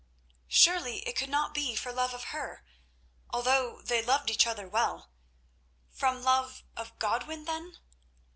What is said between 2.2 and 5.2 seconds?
her, although they loved each other well.